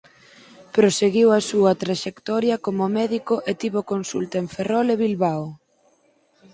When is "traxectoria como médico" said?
1.83-3.35